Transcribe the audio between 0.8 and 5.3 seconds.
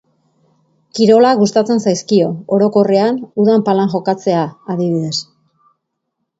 Kirolak gustatzen zaizkio, orokorrean, udan palan jokatzea, adibidez.